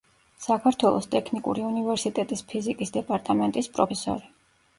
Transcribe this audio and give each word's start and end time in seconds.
საქართველოს 0.43 1.07
ტექნიკური 1.15 1.63
უნივერსიტეტის 1.67 2.41
ფიზიკის 2.55 2.95
დეპარტამენტის 2.97 3.71
პროფესორი. 3.79 4.27